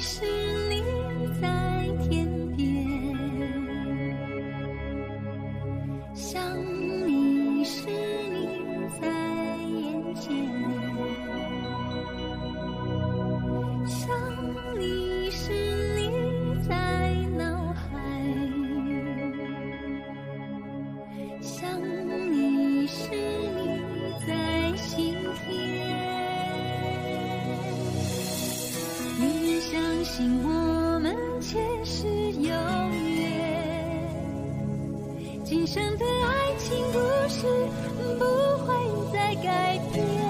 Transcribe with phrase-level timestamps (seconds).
[0.00, 0.47] see.
[35.48, 37.46] 今生的爱情故事
[38.18, 38.24] 不
[38.66, 40.27] 会再改变。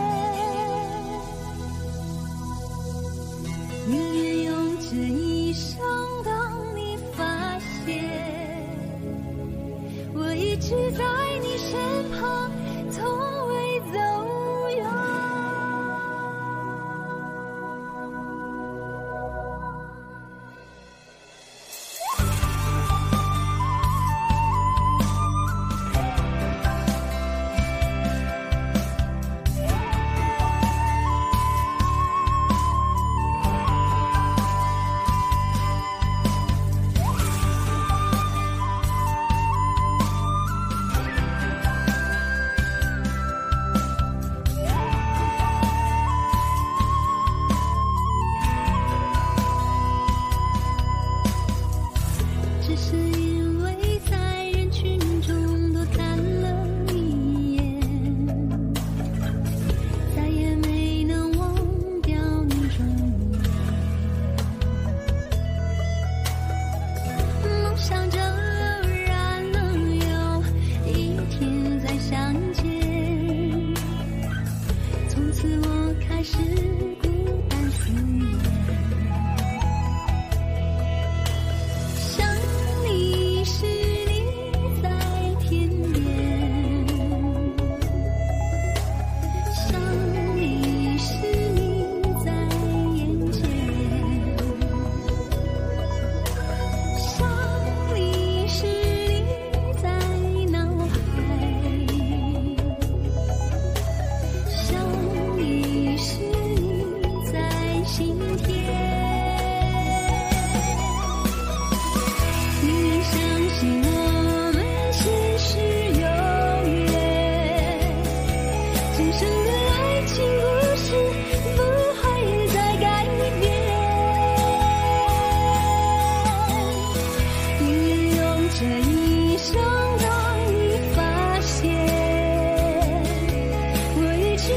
[134.39, 134.55] 一直在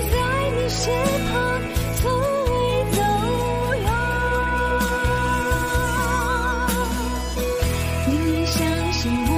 [0.52, 0.94] 你身
[1.32, 1.60] 旁，
[1.96, 2.04] 从
[2.46, 2.52] 未
[2.92, 3.02] 走
[3.82, 3.86] 远。
[8.08, 8.62] 宁愿相
[8.94, 9.31] 信。